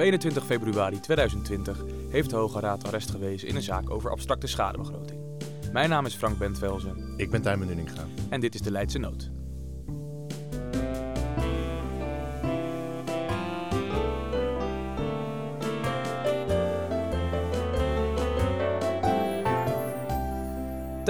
21 0.00 0.44
februari 0.44 1.00
2020 1.00 1.84
heeft 2.10 2.30
de 2.30 2.36
Hoge 2.36 2.60
Raad 2.60 2.86
arrest 2.86 3.10
gewezen 3.10 3.48
in 3.48 3.56
een 3.56 3.62
zaak 3.62 3.90
over 3.90 4.10
abstracte 4.10 4.46
schadebegroting. 4.46 5.20
Mijn 5.72 5.88
naam 5.88 6.06
is 6.06 6.14
Frank 6.14 6.38
Bentvelzen 6.38 7.14
Ik 7.16 7.30
ben 7.30 7.42
Tijmen 7.42 7.66
Nunninga. 7.66 8.06
en 8.28 8.40
dit 8.40 8.54
is 8.54 8.60
de 8.60 8.70
Leidse 8.70 8.98
Nood. 8.98 9.30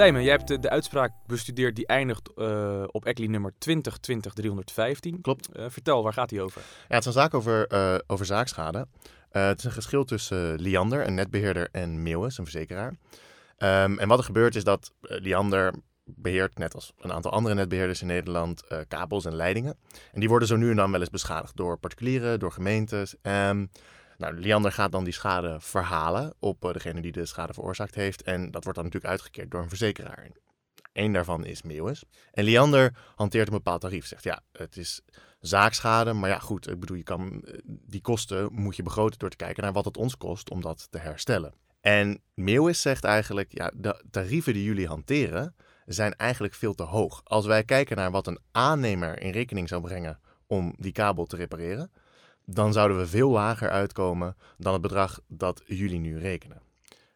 Tijmen, 0.01 0.23
jij 0.23 0.31
hebt 0.31 0.47
de, 0.47 0.59
de 0.59 0.69
uitspraak 0.69 1.11
bestudeerd 1.27 1.75
die 1.75 1.87
eindigt 1.87 2.33
eh, 2.35 2.83
op 2.87 3.05
ECLI 3.05 3.27
nummer 3.27 3.53
2020-315. 3.53 5.21
Klopt. 5.21 5.51
Eh, 5.51 5.65
vertel, 5.69 6.03
waar 6.03 6.13
gaat 6.13 6.29
die 6.29 6.41
over? 6.41 6.61
Ja, 6.61 6.95
het 6.95 6.99
is 6.99 7.05
een 7.05 7.21
zaak 7.21 7.33
over, 7.33 7.67
eh, 7.67 7.95
over 8.07 8.25
zaakschade. 8.25 8.87
Het 9.29 9.57
is 9.57 9.63
een 9.63 9.71
geschil 9.71 10.03
tussen 10.03 10.61
Liander, 10.61 11.07
een 11.07 11.13
netbeheerder, 11.13 11.69
en 11.71 12.03
Meeuwis, 12.03 12.37
een 12.37 12.43
verzekeraar. 12.43 12.93
Ehm, 13.57 13.97
en 13.97 14.07
wat 14.07 14.17
er 14.17 14.23
gebeurt 14.23 14.55
is 14.55 14.63
dat 14.63 14.93
Liander 15.01 15.73
beheert, 16.03 16.57
net 16.57 16.75
als 16.75 16.93
een 16.99 17.13
aantal 17.13 17.31
andere 17.31 17.55
netbeheerders 17.55 18.01
in 18.01 18.07
Nederland, 18.07 18.63
kabels 18.87 19.25
en 19.25 19.35
leidingen. 19.35 19.77
En 20.13 20.19
die 20.19 20.29
worden 20.29 20.47
zo 20.47 20.55
nu 20.55 20.69
en 20.69 20.75
dan 20.75 20.91
wel 20.91 20.99
eens 20.99 21.09
beschadigd 21.09 21.57
door 21.57 21.77
particulieren, 21.77 22.39
door 22.39 22.51
gemeentes. 22.51 23.15
Ehm, 23.21 23.65
nou, 24.21 24.39
Liander 24.39 24.71
gaat 24.71 24.91
dan 24.91 25.03
die 25.03 25.13
schade 25.13 25.57
verhalen 25.59 26.33
op 26.39 26.65
eh, 26.65 26.73
degene 26.73 27.01
die 27.01 27.11
de 27.11 27.25
schade 27.25 27.53
veroorzaakt 27.53 27.95
heeft. 27.95 28.21
En 28.21 28.51
dat 28.51 28.63
wordt 28.63 28.79
dan 28.79 28.85
natuurlijk 28.85 29.13
uitgekeerd 29.13 29.51
door 29.51 29.61
een 29.61 29.69
verzekeraar. 29.69 30.29
Eén 30.93 31.13
daarvan 31.13 31.45
is 31.45 31.61
Meeuwis. 31.61 32.03
En 32.31 32.43
Liander 32.43 32.95
hanteert 33.15 33.47
een 33.47 33.53
bepaald 33.53 33.81
tarief. 33.81 34.05
Zegt 34.05 34.23
ja, 34.23 34.41
het 34.51 34.77
is 34.77 35.01
zaakschade. 35.39 36.13
Maar 36.13 36.29
ja, 36.29 36.39
goed, 36.39 36.69
ik 36.69 36.79
bedoel, 36.79 36.97
je 36.97 37.03
kan, 37.03 37.43
eh, 37.43 37.53
die 37.65 38.01
kosten 38.01 38.53
moet 38.53 38.75
je 38.75 38.83
begroten 38.83 39.19
door 39.19 39.29
te 39.29 39.35
kijken 39.35 39.63
naar 39.63 39.73
wat 39.73 39.85
het 39.85 39.97
ons 39.97 40.17
kost 40.17 40.49
om 40.49 40.61
dat 40.61 40.87
te 40.89 40.97
herstellen. 40.97 41.53
En 41.81 42.21
Meeuwis 42.33 42.81
zegt 42.81 43.03
eigenlijk, 43.03 43.57
ja, 43.57 43.71
de 43.75 44.03
tarieven 44.11 44.53
die 44.53 44.63
jullie 44.63 44.87
hanteren 44.87 45.55
zijn 45.85 46.15
eigenlijk 46.15 46.53
veel 46.53 46.73
te 46.73 46.83
hoog. 46.83 47.21
Als 47.23 47.45
wij 47.45 47.63
kijken 47.63 47.97
naar 47.97 48.11
wat 48.11 48.27
een 48.27 48.39
aannemer 48.51 49.21
in 49.21 49.31
rekening 49.31 49.67
zou 49.67 49.81
brengen 49.81 50.19
om 50.47 50.75
die 50.77 50.91
kabel 50.91 51.25
te 51.25 51.35
repareren, 51.35 51.91
dan 52.45 52.73
zouden 52.73 52.97
we 52.97 53.07
veel 53.07 53.29
lager 53.29 53.69
uitkomen 53.69 54.35
dan 54.57 54.73
het 54.73 54.81
bedrag 54.81 55.19
dat 55.27 55.61
jullie 55.65 55.99
nu 55.99 56.19
rekenen. 56.19 56.61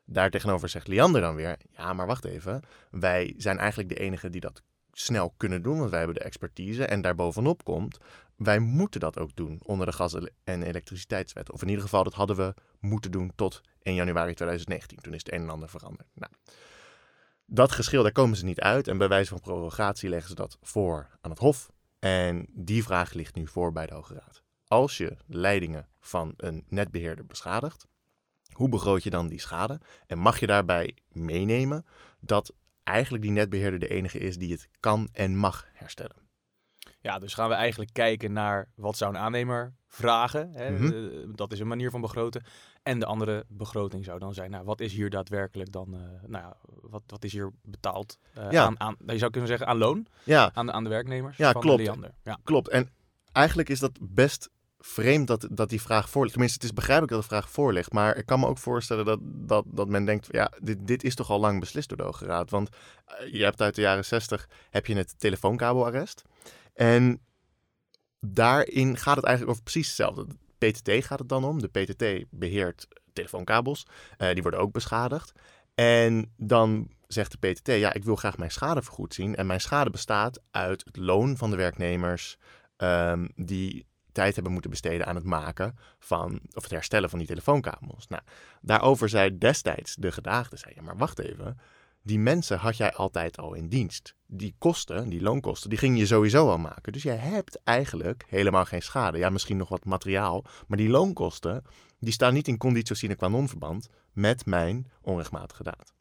Daartegenover 0.05 0.69
zegt 0.69 0.87
Liander 0.87 1.21
dan 1.21 1.35
weer, 1.35 1.57
ja, 1.77 1.93
maar 1.93 2.07
wacht 2.07 2.25
even, 2.25 2.61
wij 2.91 3.33
zijn 3.37 3.57
eigenlijk 3.57 3.89
de 3.89 3.95
enige 3.95 4.29
die 4.29 4.41
dat 4.41 4.61
snel 4.91 5.33
kunnen 5.37 5.61
doen, 5.61 5.77
want 5.77 5.89
wij 5.89 5.99
hebben 5.99 6.17
de 6.17 6.23
expertise. 6.23 6.85
En 6.85 7.01
daarbovenop 7.01 7.63
komt, 7.63 7.97
wij 8.35 8.59
moeten 8.59 8.99
dat 8.99 9.19
ook 9.19 9.35
doen 9.35 9.59
onder 9.63 9.85
de 9.85 9.93
gas- 9.93 10.17
en 10.43 10.63
elektriciteitswet. 10.63 11.51
Of 11.51 11.61
in 11.61 11.67
ieder 11.67 11.83
geval, 11.83 12.03
dat 12.03 12.13
hadden 12.13 12.35
we 12.35 12.53
moeten 12.79 13.11
doen 13.11 13.31
tot 13.35 13.61
1 13.81 13.95
januari 13.95 14.33
2019. 14.33 14.97
Toen 14.97 15.13
is 15.13 15.23
het 15.23 15.33
een 15.33 15.41
en 15.41 15.49
ander 15.49 15.69
veranderd. 15.69 16.07
Nou, 16.13 16.31
dat 17.45 17.71
geschil, 17.71 18.03
daar 18.03 18.11
komen 18.11 18.37
ze 18.37 18.45
niet 18.45 18.59
uit. 18.59 18.87
En 18.87 18.97
bij 18.97 19.07
wijze 19.07 19.29
van 19.29 19.39
prorogatie 19.39 20.09
leggen 20.09 20.29
ze 20.29 20.35
dat 20.35 20.57
voor 20.61 21.07
aan 21.21 21.31
het 21.31 21.39
Hof. 21.39 21.71
En 21.99 22.45
die 22.49 22.83
vraag 22.83 23.13
ligt 23.13 23.35
nu 23.35 23.47
voor 23.47 23.71
bij 23.71 23.85
de 23.85 23.93
Hoge 23.93 24.13
Raad. 24.13 24.44
Als 24.75 24.97
je 24.97 25.17
leidingen 25.27 25.87
van 25.99 26.33
een 26.37 26.63
netbeheerder 26.67 27.25
beschadigt, 27.25 27.87
hoe 28.51 28.69
begroot 28.69 29.03
je 29.03 29.09
dan 29.09 29.27
die 29.27 29.39
schade? 29.39 29.79
En 30.07 30.17
mag 30.17 30.39
je 30.39 30.47
daarbij 30.47 30.95
meenemen 31.11 31.85
dat 32.19 32.53
eigenlijk 32.83 33.23
die 33.23 33.31
netbeheerder 33.31 33.79
de 33.79 33.87
enige 33.87 34.17
is 34.19 34.37
die 34.37 34.51
het 34.51 34.67
kan 34.79 35.09
en 35.11 35.37
mag 35.37 35.65
herstellen? 35.73 36.15
Ja, 37.01 37.19
dus 37.19 37.33
gaan 37.33 37.49
we 37.49 37.55
eigenlijk 37.55 37.93
kijken 37.93 38.33
naar 38.33 38.69
wat 38.75 38.97
zou 38.97 39.13
een 39.13 39.19
aannemer 39.21 39.73
vragen. 39.87 40.51
Hè? 40.51 40.71
Mhm. 40.71 40.85
Eh, 40.85 41.19
dat 41.35 41.51
is 41.51 41.59
een 41.59 41.67
manier 41.67 41.91
van 41.91 42.01
begroten. 42.01 42.43
En 42.83 42.99
de 42.99 43.05
andere 43.05 43.45
begroting 43.47 44.05
zou 44.05 44.19
dan 44.19 44.33
zijn, 44.33 44.51
nou, 44.51 44.65
wat 44.65 44.79
is 44.79 44.93
hier 44.93 45.09
daadwerkelijk 45.09 45.71
dan, 45.71 45.93
eh, 45.93 45.99
nou 46.27 46.43
ja, 46.43 46.57
wat, 46.81 47.01
wat 47.07 47.23
is 47.23 47.31
hier 47.31 47.51
betaald 47.61 48.17
eh, 48.33 48.51
Ja. 48.51 48.65
aan, 48.65 48.79
aan, 48.79 48.95
je 49.05 49.17
zou 49.17 49.31
kunnen 49.31 49.49
zeggen 49.49 49.67
aan 49.67 49.77
loon, 49.77 50.07
Ja, 50.23 50.51
aan, 50.53 50.65
de- 50.65 50.71
aan 50.71 50.83
de 50.83 50.89
werknemers 50.89 51.37
Ja, 51.37 51.51
van 51.51 51.61
klopt. 51.61 51.81
Leander. 51.81 52.11
Ja. 52.23 52.39
klopt. 52.43 52.69
En 52.69 52.89
eigenlijk 53.31 53.69
is 53.69 53.79
dat 53.79 53.91
best 54.01 54.49
vreemd 54.85 55.27
dat, 55.27 55.47
dat 55.51 55.69
die 55.69 55.81
vraag 55.81 56.09
voor. 56.09 56.27
Tenminste, 56.27 56.55
het 56.55 56.63
is 56.63 56.73
begrijpelijk 56.73 57.11
dat 57.11 57.21
de 57.21 57.27
vraag 57.27 57.49
voor 57.49 57.73
ligt. 57.73 57.93
Maar 57.93 58.17
ik 58.17 58.25
kan 58.25 58.39
me 58.39 58.47
ook 58.47 58.57
voorstellen 58.57 59.05
dat, 59.05 59.19
dat, 59.21 59.65
dat 59.67 59.87
men 59.87 60.05
denkt... 60.05 60.27
ja, 60.31 60.51
dit, 60.61 60.87
dit 60.87 61.03
is 61.03 61.15
toch 61.15 61.29
al 61.29 61.39
lang 61.39 61.59
beslist 61.59 61.89
door 61.89 61.97
de 61.97 62.03
Hoge 62.03 62.25
Raad. 62.25 62.49
Want 62.49 62.69
eh, 63.05 63.33
je 63.33 63.43
hebt 63.43 63.61
uit 63.61 63.75
de 63.75 63.81
jaren 63.81 64.05
60 64.05 64.49
heb 64.69 64.85
je 64.85 64.95
het 64.95 65.19
telefoonkabelarrest. 65.19 66.21
En 66.73 67.21
daarin 68.19 68.97
gaat 68.97 69.15
het 69.15 69.25
eigenlijk 69.25 69.55
over 69.55 69.71
precies 69.71 69.87
hetzelfde. 69.87 70.25
De 70.57 70.67
PTT 70.67 71.05
gaat 71.05 71.19
het 71.19 71.29
dan 71.29 71.43
om. 71.43 71.61
De 71.61 71.67
PTT 71.67 72.25
beheert 72.29 72.87
telefoonkabels. 73.13 73.85
Eh, 74.17 74.33
die 74.33 74.41
worden 74.41 74.59
ook 74.59 74.71
beschadigd. 74.71 75.31
En 75.75 76.33
dan 76.37 76.91
zegt 77.07 77.31
de 77.31 77.49
PTT, 77.49 77.67
ja, 77.67 77.93
ik 77.93 78.03
wil 78.03 78.15
graag 78.15 78.37
mijn 78.37 78.51
schade 78.51 78.81
vergoed 78.81 79.13
zien. 79.13 79.35
En 79.35 79.45
mijn 79.45 79.61
schade 79.61 79.89
bestaat 79.89 80.41
uit 80.51 80.85
het 80.85 80.97
loon 80.97 81.37
van 81.37 81.49
de 81.49 81.55
werknemers 81.55 82.37
ehm, 82.77 83.27
die 83.35 83.85
tijd 84.15 84.33
hebben 84.33 84.51
moeten 84.53 84.71
besteden 84.71 85.05
aan 85.05 85.15
het 85.15 85.23
maken 85.23 85.77
van, 85.99 86.39
of 86.53 86.63
het 86.63 86.71
herstellen 86.71 87.09
van 87.09 87.19
die 87.19 87.27
telefoonkabels. 87.27 88.07
Nou, 88.07 88.21
daarover 88.61 89.09
zei 89.09 89.37
destijds 89.37 89.95
de 89.95 90.11
gedaagde, 90.11 90.57
zei, 90.57 90.75
maar 90.81 90.97
wacht 90.97 91.19
even, 91.19 91.57
die 92.01 92.19
mensen 92.19 92.57
had 92.57 92.77
jij 92.77 92.93
altijd 92.93 93.37
al 93.37 93.53
in 93.53 93.67
dienst. 93.67 94.15
Die 94.27 94.55
kosten, 94.57 95.09
die 95.09 95.21
loonkosten, 95.21 95.69
die 95.69 95.79
ging 95.79 95.97
je 95.97 96.05
sowieso 96.05 96.49
al 96.49 96.57
maken. 96.57 96.93
Dus 96.93 97.03
jij 97.03 97.15
hebt 97.15 97.63
eigenlijk 97.63 98.25
helemaal 98.27 98.65
geen 98.65 98.81
schade. 98.81 99.17
Ja, 99.17 99.29
misschien 99.29 99.57
nog 99.57 99.69
wat 99.69 99.85
materiaal, 99.85 100.45
maar 100.67 100.77
die 100.77 100.89
loonkosten, 100.89 101.63
die 101.99 102.13
staan 102.13 102.33
niet 102.33 102.47
in 102.47 102.57
conditio 102.57 102.95
sine 102.95 103.15
qua 103.15 103.27
non 103.27 103.47
verband 103.47 103.89
met 104.11 104.45
mijn 104.45 104.91
onrechtmatige 105.01 105.63
daad. 105.63 105.93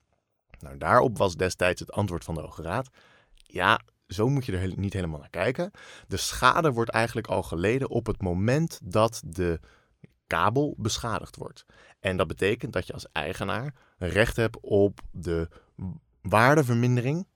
Nou, 0.58 0.78
daarop 0.78 1.18
was 1.18 1.36
destijds 1.36 1.80
het 1.80 1.92
antwoord 1.92 2.24
van 2.24 2.34
de 2.34 2.40
Hoge 2.40 2.62
Raad. 2.62 2.88
Ja, 3.34 3.80
zo 4.06 4.28
moet 4.28 4.46
je 4.46 4.56
er 4.56 4.78
niet 4.78 4.92
helemaal 4.92 5.18
naar 5.18 5.30
kijken. 5.30 5.70
De 6.08 6.16
schade 6.16 6.72
wordt 6.72 6.90
eigenlijk 6.90 7.26
al 7.26 7.42
geleden 7.42 7.90
op 7.90 8.06
het 8.06 8.22
moment 8.22 8.80
dat 8.82 9.22
de 9.26 9.60
kabel 10.26 10.74
beschadigd 10.78 11.36
wordt. 11.36 11.64
En 12.00 12.16
dat 12.16 12.26
betekent 12.26 12.72
dat 12.72 12.86
je 12.86 12.92
als 12.92 13.06
eigenaar 13.12 13.74
recht 13.98 14.36
hebt 14.36 14.60
op 14.60 15.00
de 15.10 15.48
waardevermindering 16.20 17.26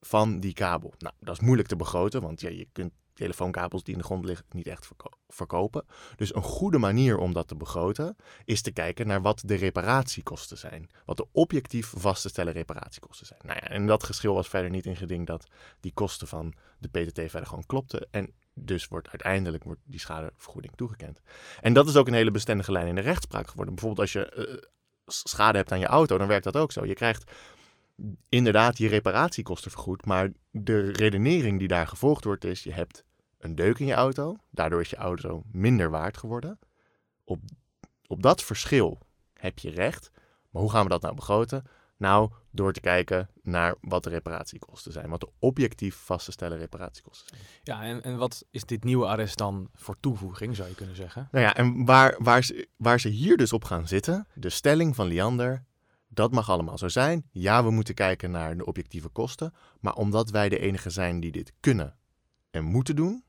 van 0.00 0.40
die 0.40 0.52
kabel. 0.52 0.94
Nou, 0.98 1.14
dat 1.20 1.34
is 1.34 1.44
moeilijk 1.44 1.68
te 1.68 1.76
begroten, 1.76 2.22
want 2.22 2.40
ja, 2.40 2.48
je 2.48 2.68
kunt 2.72 2.92
telefoonkabels 3.14 3.82
die 3.82 3.94
in 3.94 4.00
de 4.00 4.06
grond 4.06 4.24
liggen 4.24 4.46
niet 4.50 4.66
echt 4.66 4.86
verko- 4.86 5.18
verkopen. 5.28 5.84
Dus 6.16 6.34
een 6.34 6.42
goede 6.42 6.78
manier 6.78 7.18
om 7.18 7.32
dat 7.32 7.48
te 7.48 7.54
begroten 7.54 8.16
is 8.44 8.62
te 8.62 8.70
kijken 8.70 9.06
naar 9.06 9.22
wat 9.22 9.42
de 9.44 9.54
reparatiekosten 9.54 10.58
zijn. 10.58 10.90
Wat 11.04 11.16
de 11.16 11.26
objectief 11.32 11.92
vast 11.96 12.22
te 12.22 12.28
stellen 12.28 12.52
reparatiekosten 12.52 13.26
zijn. 13.26 13.40
Nou 13.42 13.58
ja, 13.62 13.68
en 13.68 13.86
dat 13.86 14.04
geschil 14.04 14.34
was 14.34 14.48
verder 14.48 14.70
niet 14.70 14.86
in 14.86 14.96
geding 14.96 15.26
dat 15.26 15.46
die 15.80 15.92
kosten 15.92 16.28
van 16.28 16.54
de 16.78 16.88
PTT 16.88 17.18
verder 17.30 17.46
gewoon 17.46 17.66
klopten. 17.66 18.08
En 18.10 18.32
dus 18.54 18.88
wordt 18.88 19.08
uiteindelijk 19.08 19.64
wordt 19.64 19.80
die 19.84 20.00
schadevergoeding 20.00 20.76
toegekend. 20.76 21.20
En 21.60 21.72
dat 21.72 21.88
is 21.88 21.96
ook 21.96 22.06
een 22.06 22.14
hele 22.14 22.30
bestendige 22.30 22.72
lijn 22.72 22.86
in 22.86 22.94
de 22.94 23.00
rechtspraak 23.00 23.48
geworden. 23.48 23.74
Bijvoorbeeld 23.74 24.02
als 24.02 24.12
je 24.12 24.28
eh, 24.28 24.62
schade 25.06 25.58
hebt 25.58 25.72
aan 25.72 25.78
je 25.78 25.86
auto, 25.86 26.18
dan 26.18 26.28
werkt 26.28 26.44
dat 26.44 26.56
ook 26.56 26.72
zo. 26.72 26.86
Je 26.86 26.94
krijgt 26.94 27.30
inderdaad 28.28 28.78
je 28.78 28.88
reparatiekosten 28.88 29.70
vergoed, 29.70 30.06
maar 30.06 30.30
de 30.50 30.92
redenering 30.92 31.58
die 31.58 31.68
daar 31.68 31.86
gevolgd 31.86 32.24
wordt 32.24 32.44
is, 32.44 32.62
je 32.62 32.72
hebt 32.72 33.04
een 33.38 33.54
deuk 33.54 33.78
in 33.78 33.86
je 33.86 33.94
auto, 33.94 34.36
daardoor 34.50 34.80
is 34.80 34.90
je 34.90 34.96
auto 34.96 35.42
minder 35.52 35.90
waard 35.90 36.16
geworden. 36.16 36.58
Op, 37.24 37.40
op 38.06 38.22
dat 38.22 38.42
verschil 38.42 38.98
heb 39.32 39.58
je 39.58 39.70
recht, 39.70 40.10
maar 40.50 40.62
hoe 40.62 40.70
gaan 40.70 40.82
we 40.82 40.88
dat 40.88 41.02
nou 41.02 41.14
begroten? 41.14 41.64
Nou, 41.96 42.30
door 42.50 42.72
te 42.72 42.80
kijken 42.80 43.28
naar 43.42 43.74
wat 43.80 44.02
de 44.04 44.10
reparatiekosten 44.10 44.92
zijn, 44.92 45.10
wat 45.10 45.20
de 45.20 45.30
objectief 45.38 45.96
vast 45.96 46.24
te 46.24 46.32
stellen 46.32 46.58
reparatiekosten 46.58 47.28
zijn. 47.28 47.40
Ja, 47.62 47.82
en, 47.82 48.02
en 48.02 48.16
wat 48.16 48.44
is 48.50 48.64
dit 48.64 48.84
nieuwe 48.84 49.06
arrest 49.06 49.38
dan 49.38 49.68
voor 49.74 49.96
toevoeging, 50.00 50.56
zou 50.56 50.68
je 50.68 50.74
kunnen 50.74 50.96
zeggen? 50.96 51.28
Nou 51.30 51.44
ja, 51.44 51.54
en 51.54 51.84
waar, 51.84 52.16
waar, 52.18 52.44
ze, 52.44 52.68
waar 52.76 53.00
ze 53.00 53.08
hier 53.08 53.36
dus 53.36 53.52
op 53.52 53.64
gaan 53.64 53.88
zitten, 53.88 54.26
de 54.34 54.50
stelling 54.50 54.94
van 54.94 55.06
Liander, 55.06 55.64
dat 56.16 56.32
mag 56.32 56.50
allemaal 56.50 56.78
zo 56.78 56.88
zijn. 56.88 57.28
Ja, 57.30 57.64
we 57.64 57.70
moeten 57.70 57.94
kijken 57.94 58.30
naar 58.30 58.56
de 58.56 58.66
objectieve 58.66 59.08
kosten, 59.08 59.52
maar 59.80 59.94
omdat 59.94 60.30
wij 60.30 60.48
de 60.48 60.58
enige 60.58 60.90
zijn 60.90 61.20
die 61.20 61.32
dit 61.32 61.52
kunnen 61.60 61.96
en 62.50 62.64
moeten 62.64 62.96
doen, 62.96 63.24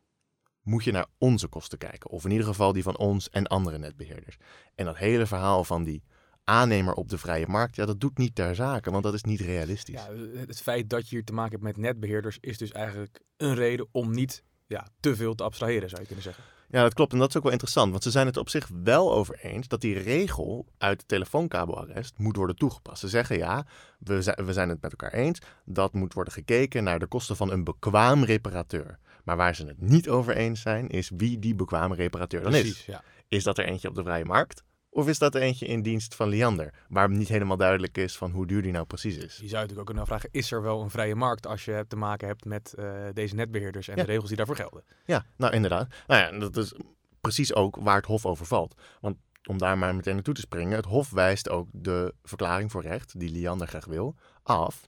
moet 0.61 0.83
je 0.83 0.91
naar 0.91 1.07
onze 1.17 1.47
kosten 1.47 1.77
kijken. 1.77 2.09
Of 2.09 2.25
in 2.25 2.31
ieder 2.31 2.45
geval 2.45 2.73
die 2.73 2.83
van 2.83 2.97
ons 2.97 3.29
en 3.29 3.47
andere 3.47 3.77
netbeheerders. 3.77 4.37
En 4.75 4.85
dat 4.85 4.97
hele 4.97 5.25
verhaal 5.25 5.63
van 5.63 5.83
die 5.83 6.03
aannemer 6.43 6.93
op 6.93 7.09
de 7.09 7.17
vrije 7.17 7.47
markt, 7.47 7.75
ja, 7.75 7.85
dat 7.85 7.99
doet 7.99 8.17
niet 8.17 8.35
ter 8.35 8.55
zake, 8.55 8.91
want 8.91 9.03
dat 9.03 9.13
is 9.13 9.23
niet 9.23 9.39
realistisch. 9.39 10.05
Ja, 10.05 10.13
het 10.35 10.61
feit 10.61 10.89
dat 10.89 11.09
je 11.09 11.15
hier 11.15 11.25
te 11.25 11.33
maken 11.33 11.51
hebt 11.51 11.63
met 11.63 11.77
netbeheerders 11.77 12.37
is 12.39 12.57
dus 12.57 12.71
eigenlijk 12.71 13.21
een 13.37 13.55
reden 13.55 13.87
om 13.91 14.11
niet 14.11 14.43
ja, 14.67 14.87
te 14.99 15.15
veel 15.15 15.35
te 15.35 15.43
abstraheren, 15.43 15.89
zou 15.89 16.01
je 16.01 16.07
kunnen 16.07 16.25
zeggen. 16.25 16.43
Ja, 16.69 16.81
dat 16.81 16.93
klopt. 16.93 17.13
En 17.13 17.19
dat 17.19 17.29
is 17.29 17.37
ook 17.37 17.43
wel 17.43 17.51
interessant. 17.51 17.91
Want 17.91 18.03
ze 18.03 18.11
zijn 18.11 18.25
het 18.25 18.37
op 18.37 18.49
zich 18.49 18.69
wel 18.83 19.13
over 19.13 19.39
eens 19.41 19.67
dat 19.67 19.81
die 19.81 19.99
regel 19.99 20.65
uit 20.77 20.99
het 20.99 21.07
telefoonkabelarrest 21.07 22.13
moet 22.17 22.35
worden 22.35 22.55
toegepast. 22.55 22.99
Ze 22.99 23.07
zeggen 23.07 23.37
ja, 23.37 23.65
we 23.99 24.21
zijn, 24.21 24.45
we 24.45 24.53
zijn 24.53 24.69
het 24.69 24.81
met 24.81 24.91
elkaar 24.91 25.13
eens. 25.13 25.39
Dat 25.65 25.93
moet 25.93 26.13
worden 26.13 26.33
gekeken 26.33 26.83
naar 26.83 26.99
de 26.99 27.07
kosten 27.07 27.35
van 27.35 27.51
een 27.51 27.63
bekwaam 27.63 28.23
reparateur. 28.23 28.99
Maar 29.23 29.37
waar 29.37 29.55
ze 29.55 29.65
het 29.65 29.81
niet 29.81 30.09
over 30.09 30.35
eens 30.35 30.61
zijn, 30.61 30.87
is 30.87 31.11
wie 31.17 31.39
die 31.39 31.55
bekwame 31.55 31.95
reparateur 31.95 32.43
dan 32.43 32.55
is. 32.55 32.85
Ja. 32.85 33.03
Is 33.27 33.43
dat 33.43 33.57
er 33.57 33.65
eentje 33.65 33.87
op 33.87 33.95
de 33.95 34.03
vrije 34.03 34.25
markt? 34.25 34.63
Of 34.95 35.07
is 35.07 35.19
dat 35.19 35.35
eentje 35.35 35.65
in 35.65 35.81
dienst 35.81 36.15
van 36.15 36.29
Liander? 36.29 36.73
Waar 36.89 37.09
niet 37.09 37.27
helemaal 37.27 37.57
duidelijk 37.57 37.97
is 37.97 38.17
van 38.17 38.31
hoe 38.31 38.47
duur 38.47 38.61
die 38.61 38.71
nou 38.71 38.85
precies 38.85 39.17
is. 39.17 39.33
Je 39.33 39.47
zou 39.47 39.51
natuurlijk 39.51 39.79
ook 39.79 39.85
kunnen 39.85 40.05
vragen, 40.05 40.29
is 40.31 40.51
er 40.51 40.61
wel 40.61 40.81
een 40.81 40.89
vrije 40.89 41.15
markt 41.15 41.47
als 41.47 41.65
je 41.65 41.85
te 41.87 41.95
maken 41.95 42.27
hebt 42.27 42.45
met 42.45 42.73
eh, 42.73 42.93
deze 43.13 43.35
netbeheerders 43.35 43.87
en 43.87 43.95
Ja. 43.95 44.01
de 44.03 44.07
regels 44.07 44.27
die 44.27 44.37
daarvoor 44.37 44.55
gelden? 44.55 44.83
Ja, 45.05 45.25
nou 45.37 45.53
inderdaad. 45.53 45.87
Nou 46.07 46.21
ja, 46.21 46.39
dat 46.39 46.57
is 46.57 46.73
precies 47.21 47.53
ook 47.53 47.75
waar 47.75 47.95
het 47.95 48.05
Hof 48.05 48.25
over 48.25 48.45
valt. 48.45 48.81
Want 49.01 49.17
om 49.45 49.57
daar 49.57 49.77
maar 49.77 49.95
meteen 49.95 50.13
naartoe 50.13 50.33
te 50.33 50.41
springen, 50.41 50.75
het 50.75 50.85
Hof 50.85 51.09
wijst 51.09 51.49
ook 51.49 51.67
de 51.71 52.13
verklaring 52.23 52.71
voor 52.71 52.81
recht, 52.81 53.19
die 53.19 53.31
Liander 53.31 53.67
graag 53.67 53.85
wil, 53.85 54.15
af. 54.43 54.87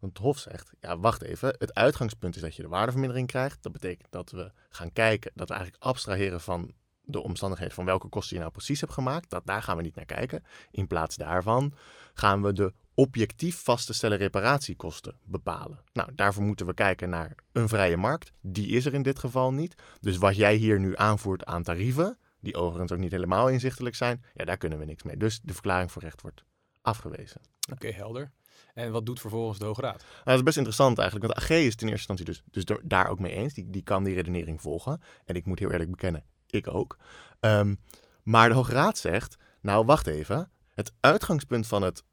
Want 0.00 0.12
het 0.12 0.22
Hof 0.22 0.38
zegt, 0.38 0.72
ja 0.80 0.98
wacht 0.98 1.22
even, 1.22 1.54
het 1.58 1.74
uitgangspunt 1.74 2.36
is 2.36 2.42
dat 2.42 2.56
je 2.56 2.62
de 2.62 2.68
waardevermindering 2.68 3.26
krijgt. 3.26 3.62
Dat 3.62 3.72
betekent 3.72 4.06
dat 4.10 4.30
we 4.30 4.52
gaan 4.68 4.92
kijken, 4.92 5.30
dat 5.34 5.48
we 5.48 5.54
eigenlijk 5.54 5.84
abstraheren 5.84 6.40
van 6.40 6.72
de 7.04 7.22
omstandigheden 7.22 7.74
van 7.74 7.84
welke 7.84 8.08
kosten 8.08 8.36
je 8.36 8.40
nou 8.40 8.52
precies 8.52 8.80
hebt 8.80 8.92
gemaakt. 8.92 9.30
Dat, 9.30 9.46
daar 9.46 9.62
gaan 9.62 9.76
we 9.76 9.82
niet 9.82 9.94
naar 9.94 10.04
kijken. 10.04 10.44
In 10.70 10.86
plaats 10.86 11.16
daarvan 11.16 11.74
gaan 12.14 12.42
we 12.42 12.52
de 12.52 12.72
objectief 12.94 13.62
vast 13.62 13.86
te 13.86 13.92
stellen 13.92 14.18
reparatiekosten 14.18 15.16
bepalen. 15.24 15.80
Nou, 15.92 16.14
daarvoor 16.14 16.42
moeten 16.42 16.66
we 16.66 16.74
kijken 16.74 17.08
naar 17.08 17.34
een 17.52 17.68
vrije 17.68 17.96
markt. 17.96 18.32
Die 18.40 18.68
is 18.68 18.86
er 18.86 18.94
in 18.94 19.02
dit 19.02 19.18
geval 19.18 19.52
niet. 19.52 19.74
Dus 20.00 20.16
wat 20.16 20.36
jij 20.36 20.54
hier 20.54 20.80
nu 20.80 20.96
aanvoert 20.96 21.44
aan 21.44 21.62
tarieven, 21.62 22.18
die 22.40 22.56
overigens 22.56 22.92
ook 22.92 22.98
niet 22.98 23.10
helemaal 23.10 23.48
inzichtelijk 23.48 23.94
zijn, 23.94 24.24
ja, 24.34 24.44
daar 24.44 24.56
kunnen 24.56 24.78
we 24.78 24.84
niks 24.84 25.02
mee. 25.02 25.16
Dus 25.16 25.40
de 25.42 25.52
verklaring 25.52 25.92
voor 25.92 26.02
recht 26.02 26.22
wordt 26.22 26.44
afgewezen. 26.82 27.40
Oké, 27.72 27.90
helder. 27.90 28.32
En 28.74 28.92
wat 28.92 29.06
doet 29.06 29.20
vervolgens 29.20 29.58
de 29.58 29.64
Hoge 29.64 29.80
Raad? 29.80 30.00
Nou, 30.00 30.24
dat 30.24 30.36
is 30.36 30.42
best 30.42 30.56
interessant 30.56 30.98
eigenlijk, 30.98 31.32
want 31.32 31.38
de 31.38 31.54
AG 31.54 31.58
is 31.58 31.72
het 31.72 31.82
in 31.82 31.88
eerste 31.88 32.12
instantie 32.12 32.24
dus, 32.24 32.42
dus 32.50 32.78
daar 32.84 33.08
ook 33.08 33.18
mee 33.18 33.32
eens. 33.32 33.54
Die, 33.54 33.70
die 33.70 33.82
kan 33.82 34.04
die 34.04 34.14
redenering 34.14 34.60
volgen. 34.60 35.00
En 35.24 35.34
ik 35.34 35.46
moet 35.46 35.58
heel 35.58 35.70
eerlijk 35.70 35.90
bekennen, 35.90 36.24
ik 36.52 36.74
ook. 36.74 36.98
Ehm, 37.40 37.74
maar 38.22 38.48
de 38.48 38.54
Hoge 38.54 38.72
Raad 38.72 38.98
zegt, 38.98 39.36
nou 39.60 39.84
wacht 39.84 40.06
even, 40.06 40.50
het 40.74 40.92
uitgangspunt 41.00 41.66
van 41.66 41.82
het 41.82 42.04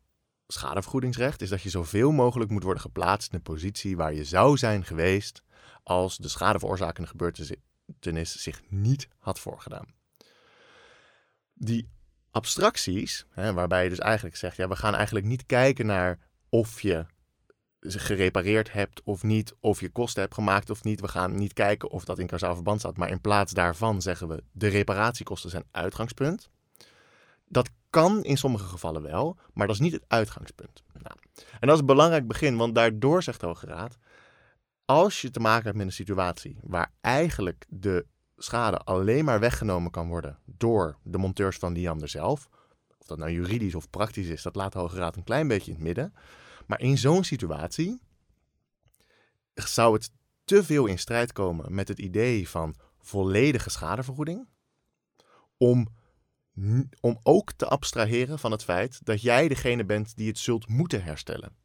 schadevergoedingsrecht 0.48 1.42
is 1.42 1.50
dat 1.50 1.62
je 1.62 1.70
zoveel 1.70 2.12
mogelijk 2.12 2.52
moet 2.52 2.64
worden 2.64 2.82
geplaatst 2.82 3.32
in 3.32 3.38
de 3.38 3.44
positie 3.44 3.98
waar 3.98 4.14
je 4.14 4.24
zou 4.24 4.58
zijn 4.58 4.86
geweest 4.86 5.44
als 5.84 6.18
de 6.18 6.28
schadeveroorzakende 6.28 7.10
gebeurtenis 7.10 8.36
zich 8.36 8.62
niet 8.70 9.08
had 9.20 9.40
voorgedaan. 9.40 9.94
Die 11.54 11.90
abstracties, 12.32 13.26
hè, 13.30 13.54
waarbij 13.54 13.84
je 13.84 13.90
dus 13.90 14.00
eigenlijk 14.00 14.36
zegt, 14.36 14.56
ja, 14.56 14.68
we 14.68 14.76
gaan 14.76 14.96
eigenlijk 14.96 15.26
niet 15.26 15.46
kijken 15.46 15.86
naar 15.86 16.20
of 16.50 16.82
je 16.82 17.06
gerepareerd 17.82 18.72
hebt 18.72 19.02
of 19.04 19.24
niet, 19.24 19.56
of 19.60 19.80
je 19.80 19.90
kosten 19.90 20.22
hebt 20.22 20.34
gemaakt 20.34 20.70
of 20.70 20.84
niet. 20.84 21.02
We 21.02 21.08
gaan 21.08 21.36
niet 21.36 21.54
kijken 21.54 21.90
of 21.90 22.06
dat 22.06 22.20
in 22.20 22.28
kausaal 22.28 22.54
verband 22.54 22.80
staat, 22.80 22.98
maar 22.98 23.10
in 23.10 23.22
plaats 23.22 23.54
daarvan 23.54 24.02
zeggen 24.02 24.28
we 24.28 24.44
de 24.52 24.68
reparatiekosten 24.68 25.50
zijn 25.50 25.66
uitgangspunt. 25.72 26.50
Dat 27.48 27.70
kan 27.90 28.24
in 28.24 28.38
sommige 28.38 28.66
gevallen 28.66 29.02
wel, 29.02 29.38
maar 29.54 29.68
dat 29.68 29.76
is 29.76 29.82
niet 29.82 29.94
het 29.94 30.06
uitgangspunt. 30.08 30.84
Nou, 30.94 31.16
en 31.60 31.68
dat 31.68 31.74
is 31.74 31.80
een 31.80 31.86
belangrijk 31.86 32.28
begin, 32.28 32.58
want 32.58 32.76
daardoor 32.76 33.24
zegt 33.24 33.40
de 33.40 33.46
Hoge 33.46 33.66
Raad, 33.66 33.98
als 34.86 35.22
je 35.22 35.32
te 35.32 35.40
maken 35.40 35.64
hebt 35.64 35.78
met 35.78 35.86
een 35.86 35.92
situatie 35.92 36.58
waar 36.62 36.92
eigenlijk 37.02 37.66
de 37.68 38.06
schade 38.38 38.78
alleen 38.78 39.26
maar 39.26 39.40
weggenomen 39.40 39.92
kan 39.92 40.08
worden 40.08 40.38
door 40.46 40.98
de 41.04 41.18
monteurs 41.18 41.58
van 41.58 41.74
Liander 41.74 42.08
zelf, 42.08 42.50
of 42.98 43.08
dat 43.08 43.18
nou 43.18 43.32
juridisch 43.32 43.76
of 43.76 43.90
praktisch 43.90 44.28
is, 44.28 44.42
dat 44.42 44.56
laat 44.56 44.74
de 44.74 44.80
Hoge 44.80 44.98
Raad 44.98 45.16
een 45.16 45.24
klein 45.24 45.48
beetje 45.48 45.72
in 45.72 45.78
het 45.78 45.86
midden. 45.86 46.14
Maar 46.70 46.82
in 46.82 46.98
zo'n 46.98 47.24
situatie 47.24 48.02
zou 49.54 49.94
het 49.94 50.12
te 50.44 50.64
veel 50.64 50.86
in 50.86 51.00
strijd 51.00 51.32
komen 51.32 51.74
met 51.74 51.88
het 51.88 52.00
idee 52.00 52.50
van 52.50 52.76
volledige 53.00 53.70
schadevergoeding. 53.70 54.48
Om, 55.58 55.88
om 57.00 57.20
ook 57.24 57.52
te 57.52 57.66
abstraheren 57.66 58.40
van 58.40 58.52
het 58.52 58.64
feit 58.64 59.06
dat 59.06 59.22
jij 59.22 59.48
degene 59.48 59.86
bent 59.86 60.16
die 60.16 60.28
het 60.28 60.38
zult 60.38 60.68
moeten 60.68 61.04
herstellen. 61.04 61.56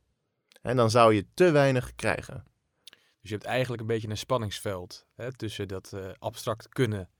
En 0.62 0.76
dan 0.76 0.90
zou 0.90 1.14
je 1.14 1.26
te 1.34 1.50
weinig 1.50 1.94
krijgen. 1.94 2.44
Dus 3.20 3.30
je 3.30 3.34
hebt 3.34 3.44
eigenlijk 3.44 3.80
een 3.82 3.88
beetje 3.88 4.08
een 4.08 4.16
spanningsveld 4.16 5.06
hè, 5.14 5.32
tussen 5.36 5.68
dat 5.68 5.92
eh, 5.92 6.10
abstract 6.18 6.68
kunnen 6.68 7.10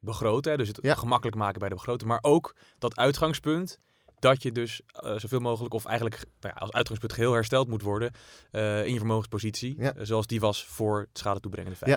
begroten, 0.00 0.50
hè, 0.50 0.56
dus 0.56 0.68
het 0.68 0.78
Ja. 0.82 0.94
gemakkelijk 0.94 1.36
maken 1.36 1.60
bij 1.60 1.68
de 1.68 1.74
begroting, 1.74 2.08
maar 2.10 2.22
ook 2.22 2.56
dat 2.78 2.96
uitgangspunt 2.96 3.78
dat 4.20 4.42
je 4.42 4.52
dus 4.52 4.80
eh, 4.92 5.16
zoveel 5.18 5.40
mogelijk, 5.40 5.74
of 5.74 5.84
eigenlijk 5.84 6.16
nou 6.40 6.54
ja, 6.54 6.60
als 6.60 6.72
uitgangspunt 6.72 7.12
geheel 7.12 7.32
hersteld 7.32 7.68
moet 7.68 7.82
worden 7.82 8.12
eh, 8.50 8.84
in 8.84 8.92
je 8.92 8.98
vermogenspositie, 8.98 9.74
Ja. 9.78 9.94
eh, 9.94 10.04
zoals 10.04 10.26
die 10.26 10.40
was 10.40 10.64
voor 10.64 11.00
het 11.00 11.18
schade 11.18 11.40
toebrengende 11.40 11.76
feit. 11.76 11.90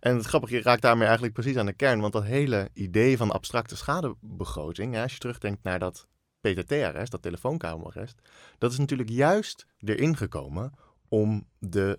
En 0.00 0.16
het 0.16 0.26
grappige, 0.26 0.54
je 0.54 0.62
raakt 0.62 0.82
daarmee 0.82 1.04
eigenlijk 1.04 1.34
precies 1.34 1.56
aan 1.56 1.66
de 1.66 1.72
kern. 1.72 2.00
Want 2.00 2.12
dat 2.12 2.24
hele 2.24 2.68
idee 2.72 3.16
van 3.16 3.30
abstracte 3.30 3.76
schadebegroting, 3.76 4.94
hè, 4.94 5.02
als 5.02 5.12
je 5.12 5.18
terugdenkt 5.18 5.62
naar 5.62 5.78
dat 5.78 6.06
PTT-arrest, 6.40 7.10
dat 7.10 7.22
telefoonkamerarrest, 7.22 8.20
dat 8.58 8.72
is 8.72 8.78
natuurlijk 8.78 9.08
juist 9.08 9.66
erin 9.78 10.16
gekomen 10.16 10.72
om 11.08 11.48
de 11.58 11.98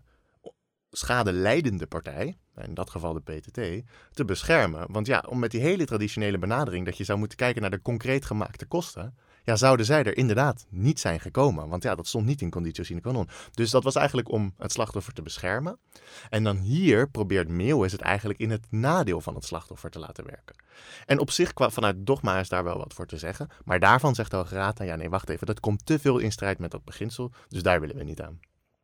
schadelijdende 0.91 1.88
partij, 1.88 2.38
in 2.56 2.74
dat 2.74 2.89
geval 2.89 3.13
de 3.13 3.21
PTT, 3.21 3.89
te 4.13 4.25
beschermen. 4.25 4.91
Want 4.91 5.07
ja, 5.07 5.24
om 5.30 5.39
met 5.39 5.51
die 5.51 5.62
hele 5.62 5.86
traditionele 5.86 6.39
benadering 6.39 6.86
dat 6.86 6.97
je 6.97 7.03
zou 7.03 7.19
moeten 7.19 7.38
kijken 7.38 7.62
naar 7.62 7.71
de 7.71 7.81
concreet 7.81 8.25
gemaakte 8.25 8.65
kosten, 8.65 9.18
ja, 9.50 9.56
zouden 9.56 9.86
zij 9.86 10.04
er 10.04 10.18
inderdaad 10.18 10.66
niet 10.69 11.00
zijn 11.00 11.19
gekomen. 11.19 11.69
Want 11.69 11.84
ja, 11.84 11.96
dat 11.96 12.07
stond 12.07 12.25
niet 12.25 12.42
in 12.42 12.50
conditio 12.50 12.84
sine 12.84 13.01
qua 13.01 13.12
non. 13.12 13.30
Dus 13.54 13.72
dat 13.72 13.84
was 13.84 13.96
eigenlijk 13.96 14.31
om 14.31 14.54
het 14.57 14.72
slachtoffer 14.72 15.13
te 15.13 15.22
beschermen. 15.22 15.80
En 16.30 16.44
dan 16.44 16.57
hier 16.57 17.10
probeert 17.10 17.48
Meeuwis 17.48 17.92
het 17.92 18.01
eigenlijk 18.01 18.40
in 18.40 18.50
het 18.50 18.66
nadeel 18.69 19.22
van 19.22 19.36
het 19.36 19.46
slachtoffer 19.46 19.90
te 19.90 20.00
laten 20.00 20.25
werken. 20.25 20.56
En 21.06 21.19
op 21.19 21.31
zich, 21.31 21.54
qua, 21.54 21.69
vanuit 21.69 21.96
dogma 22.06 22.40
is 22.40 22.50
daar 22.50 22.63
wel 22.63 22.78
wat 22.78 22.94
voor 22.94 23.06
te 23.06 23.18
zeggen. 23.18 23.50
Maar 23.66 23.80
daarvan 23.80 24.16
zegt 24.16 24.31
de 24.31 24.38
Hoge 24.38 24.74
ja, 24.78 24.96
nee, 24.96 25.10
wacht 25.10 25.30
even, 25.30 25.48
dat 25.48 25.60
komt 25.60 25.86
te 25.86 26.00
veel 26.00 26.18
in 26.18 26.31
strijd 26.31 26.60
met 26.60 26.72
dat 26.72 26.84
beginsel. 26.84 27.31
Dus 27.48 27.63
daar 27.63 27.80
willen 27.80 27.96
we 27.96 28.04
niet 28.04 28.22
aan. 28.22 28.40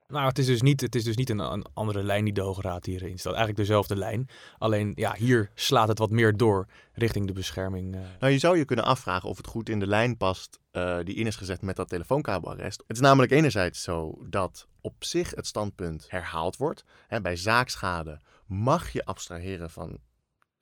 Nou, 0.08 0.28
het 0.28 0.38
is 0.38 0.46
dus 0.46 0.62
niet, 0.62 0.82
het 0.82 0.96
is 0.96 1.04
dus 1.04 1.16
niet 1.16 1.30
een, 1.30 1.40
een 1.40 1.66
andere 1.74 2.04
lijn 2.04 2.24
die 2.24 2.34
de 2.34 2.42
Hoge 2.42 2.62
Raad 2.62 2.86
hierin 2.86 3.20
stelt. 3.20 3.36
Eigenlijk 3.36 3.68
dezelfde 3.68 3.96
lijn. 3.96 4.30
Alleen 4.58 4.92
ja, 4.96 5.16
hier 5.16 5.52
slaat 5.54 5.88
het 5.88 6.00
wat 6.00 6.10
meer 6.10 6.38
door 6.38 6.68
richting 6.94 7.28
de 7.28 7.34
bescherming. 7.34 7.96
eh. 7.96 8.02
Nou, 8.20 8.34
je 8.34 8.40
zou 8.40 8.58
je 8.58 8.66
kunnen 8.66 8.86
afvragen 8.86 9.30
of 9.30 9.38
het 9.38 9.48
goed 9.48 9.70
in 9.70 9.80
de 9.80 9.88
lijn 9.88 10.18
past 10.18 10.60
eh, 10.72 11.00
die 11.04 11.16
in 11.16 11.28
is 11.28 11.36
gezet 11.36 11.62
met 11.62 11.76
dat 11.76 11.90
telefoonkabelarrest. 11.90 12.84
Het 12.88 12.96
is 12.96 13.02
namelijk 13.02 13.32
enerzijds 13.32 13.84
zo 13.84 14.26
dat 14.30 14.68
op 14.82 15.04
zich 15.04 15.36
het 15.36 15.48
standpunt 15.48 16.06
herhaald 16.10 16.58
wordt. 16.58 16.84
Hè, 17.08 17.22
bij 17.22 17.36
zaakschade 17.36 18.22
mag 18.46 18.90
je 18.90 19.06
abstraheren 19.06 19.70
van 19.70 19.98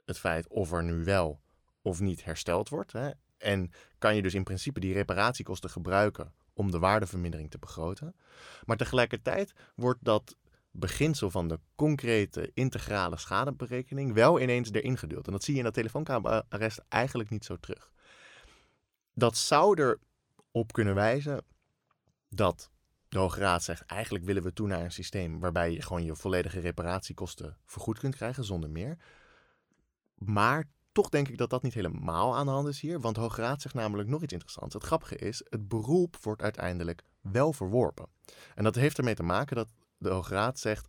het 0.05 0.19
feit 0.19 0.47
of 0.47 0.71
er 0.71 0.83
nu 0.83 1.03
wel 1.03 1.41
of 1.81 1.99
niet 1.99 2.23
hersteld 2.23 2.69
wordt. 2.69 2.91
Hè. 2.91 3.09
En 3.37 3.71
kan 3.97 4.15
je 4.15 4.21
dus 4.21 4.33
in 4.33 4.43
principe 4.43 4.79
die 4.79 4.93
reparatiekosten 4.93 5.69
gebruiken 5.69 6.33
om 6.53 6.71
de 6.71 6.79
waardevermindering 6.79 7.51
te 7.51 7.59
begroten. 7.59 8.15
Maar 8.65 8.77
tegelijkertijd 8.77 9.53
wordt 9.75 10.03
dat 10.03 10.37
beginsel 10.71 11.31
van 11.31 11.47
de 11.47 11.59
concrete 11.75 12.51
integrale 12.53 13.17
schadeberekening 13.17 14.13
wel 14.13 14.39
ineens 14.39 14.71
erin 14.71 14.97
gedeeld. 14.97 15.25
En 15.25 15.31
dat 15.31 15.43
zie 15.43 15.53
je 15.53 15.59
in 15.59 15.65
dat 15.65 15.73
telefoonkamerarrest 15.73 16.81
eigenlijk 16.89 17.29
niet 17.29 17.45
zo 17.45 17.57
terug. 17.57 17.91
Dat 19.13 19.37
zou 19.37 19.97
erop 20.51 20.71
kunnen 20.71 20.95
wijzen 20.95 21.45
dat 22.29 22.71
de 23.09 23.19
Hoge 23.19 23.39
Raad 23.39 23.63
zegt, 23.63 23.85
eigenlijk 23.85 24.25
willen 24.25 24.43
we 24.43 24.53
toe 24.53 24.67
naar 24.67 24.83
een 24.83 24.91
systeem 24.91 25.39
waarbij 25.39 25.71
je 25.71 25.81
gewoon 25.81 26.03
je 26.03 26.15
volledige 26.15 26.59
reparatiekosten 26.59 27.57
vergoed 27.65 27.99
kunt 27.99 28.15
krijgen 28.15 28.43
zonder 28.43 28.69
meer. 28.69 28.97
Maar 30.15 30.69
toch 30.93 31.09
denk 31.09 31.27
ik 31.27 31.37
dat 31.37 31.49
dat 31.49 31.63
niet 31.63 31.73
helemaal 31.73 32.35
aan 32.35 32.45
de 32.45 32.51
hand 32.51 32.67
is 32.67 32.79
hier, 32.79 32.99
want 32.99 33.17
Hoge 33.17 33.41
Raad 33.41 33.61
zegt 33.61 33.75
namelijk 33.75 34.09
nog 34.09 34.21
iets 34.21 34.33
interessants. 34.33 34.73
Het 34.73 34.83
grappige 34.83 35.15
is, 35.15 35.41
het 35.49 35.67
beroep 35.67 36.17
wordt 36.21 36.41
uiteindelijk 36.41 37.01
wel 37.21 37.53
verworpen. 37.53 38.07
En 38.55 38.63
dat 38.63 38.75
heeft 38.75 38.97
ermee 38.97 39.15
te 39.15 39.23
maken 39.23 39.55
dat 39.55 39.67
de 39.97 40.09
Hoge 40.09 40.33
Raad 40.33 40.59
zegt, 40.59 40.87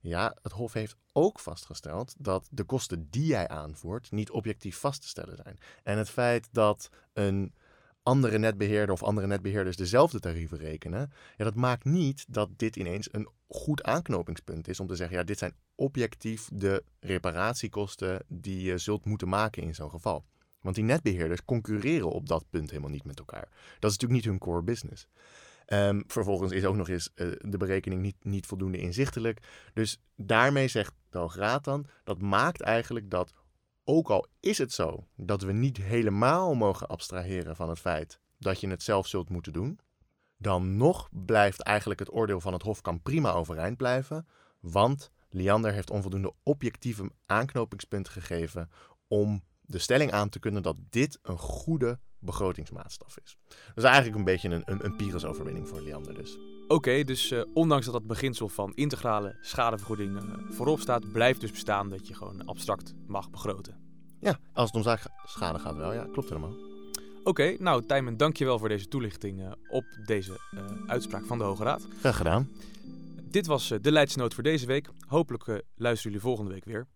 ja, 0.00 0.36
het 0.42 0.52
Hof 0.52 0.72
heeft 0.72 0.96
ook 1.12 1.40
vastgesteld 1.40 2.14
dat 2.18 2.48
de 2.50 2.64
kosten 2.64 3.10
die 3.10 3.26
jij 3.26 3.48
aanvoert 3.48 4.10
niet 4.10 4.30
objectief 4.30 4.78
vast 4.78 5.00
te 5.00 5.08
stellen 5.08 5.36
zijn. 5.36 5.58
En 5.82 5.98
het 5.98 6.10
feit 6.10 6.48
dat 6.52 6.88
een 7.12 7.54
andere 8.06 8.38
netbeheerder 8.38 8.94
of 8.94 9.02
andere 9.02 9.26
netbeheerders 9.26 9.76
dezelfde 9.76 10.20
tarieven 10.20 10.58
rekenen, 10.58 11.10
ja, 11.36 11.44
dat 11.44 11.54
maakt 11.54 11.84
niet 11.84 12.24
dat 12.28 12.48
dit 12.56 12.76
ineens 12.76 13.08
een 13.12 13.28
goed 13.48 13.82
aanknopingspunt 13.82 14.68
is 14.68 14.80
om 14.80 14.86
te 14.86 14.96
zeggen, 14.96 15.16
ja, 15.16 15.24
dit 15.24 15.38
zijn 15.38 15.54
objectief 15.74 16.48
de 16.52 16.84
reparatiekosten 17.00 18.22
die 18.28 18.62
je 18.62 18.78
zult 18.78 19.04
moeten 19.04 19.28
maken 19.28 19.62
in 19.62 19.74
zo'n 19.74 19.90
geval. 19.90 20.24
Want 20.60 20.74
die 20.74 20.84
netbeheerders 20.84 21.44
concurreren 21.44 22.10
op 22.10 22.28
dat 22.28 22.44
punt 22.50 22.70
helemaal 22.70 22.90
niet 22.90 23.04
met 23.04 23.18
elkaar. 23.18 23.48
Dat 23.78 23.90
is 23.90 23.98
natuurlijk 23.98 24.12
niet 24.12 24.24
hun 24.24 24.38
core 24.38 24.62
business. 24.62 25.06
Ehm, 25.66 26.02
vervolgens 26.06 26.52
is 26.52 26.64
ook 26.64 26.76
nog 26.76 26.88
eens 26.88 27.10
eh, 27.14 27.26
de 27.38 27.56
berekening 27.56 28.02
niet, 28.02 28.24
niet 28.24 28.46
voldoende 28.46 28.78
inzichtelijk. 28.78 29.42
Dus 29.74 30.00
daarmee 30.16 30.68
zegt 30.68 30.92
Raad 31.10 31.64
dan, 31.64 31.86
dat 32.04 32.20
maakt 32.20 32.60
eigenlijk 32.60 33.10
dat, 33.10 33.32
ook 33.88 34.10
al 34.10 34.26
is 34.40 34.58
het 34.58 34.72
zo 34.72 35.06
dat 35.16 35.42
we 35.42 35.52
niet 35.52 35.76
helemaal 35.76 36.54
mogen 36.54 36.88
abstraheren 36.88 37.56
van 37.56 37.68
het 37.68 37.78
feit 37.78 38.20
dat 38.38 38.60
je 38.60 38.68
het 38.68 38.82
zelf 38.82 39.06
zult 39.06 39.28
moeten 39.28 39.52
doen, 39.52 39.78
dan 40.36 40.76
nog 40.76 41.08
blijft 41.10 41.60
eigenlijk 41.60 42.00
het 42.00 42.12
oordeel 42.12 42.40
van 42.40 42.52
het 42.52 42.62
Hof 42.62 42.80
kan 42.80 43.02
prima 43.02 43.32
overeind 43.32 43.76
blijven, 43.76 44.26
want 44.60 45.10
Liander 45.30 45.72
heeft 45.72 45.90
onvoldoende 45.90 46.32
objectieve 46.42 47.10
aanknopingspunten 47.26 48.12
gegeven 48.12 48.70
om 49.08 49.44
de 49.60 49.78
stelling 49.78 50.12
aan 50.12 50.28
te 50.28 50.38
kunnen 50.38 50.62
dat 50.62 50.76
dit 50.90 51.18
een 51.22 51.38
goede 51.38 51.98
begrotingsmaatstaf 52.18 53.18
is. 53.24 53.38
Is 53.74 53.82
eigenlijk 53.82 54.16
een 54.16 54.24
beetje 54.24 54.48
een, 54.48 54.62
een, 54.64 54.84
een 54.84 54.96
Pyrrhus-overwinning 54.96 55.68
voor 55.68 55.80
Liander 55.80 56.14
dus. 56.14 56.55
Oké, 56.68 57.04
dus 57.04 57.30
uh, 57.30 57.42
ondanks 57.54 57.84
dat 57.84 57.94
dat 57.94 58.06
beginsel 58.06 58.48
van 58.48 58.72
integrale 58.74 59.36
schadevergoeding 59.40 60.22
uh, 60.22 60.22
voorop 60.50 60.80
staat, 60.80 61.12
blijft 61.12 61.40
dus 61.40 61.50
bestaan 61.50 61.88
dat 61.88 62.08
je 62.08 62.14
gewoon 62.14 62.46
abstract 62.46 62.94
mag 63.06 63.30
begroten. 63.30 63.76
Ja, 64.20 64.38
als 64.52 64.66
het 64.66 64.76
om 64.76 64.82
zaakschade 64.82 65.58
gaat 65.58 65.76
wel. 65.76 65.92
Ja, 65.92 66.06
klopt 66.12 66.28
helemaal. 66.28 66.54
Oké, 67.18 67.28
okay, 67.28 67.56
nou 67.60 67.86
Tijmen, 67.86 68.16
dankjewel 68.16 68.58
voor 68.58 68.68
deze 68.68 68.88
toelichting 68.88 69.40
uh, 69.40 69.52
op 69.68 69.84
deze 70.04 70.40
uitspraak 70.86 71.24
van 71.24 71.38
de 71.38 71.44
Hoge 71.44 71.62
Raad. 71.62 71.86
Graag 71.98 72.16
gedaan. 72.16 72.50
Dit 73.30 73.46
was 73.46 73.72
de 73.80 73.92
leidsnoot 73.92 74.34
voor 74.34 74.42
deze 74.42 74.66
week. 74.66 74.88
Hopelijk 75.06 75.46
luisteren 75.74 76.12
jullie 76.12 76.20
volgende 76.20 76.52
week 76.52 76.64
weer. 76.64 76.86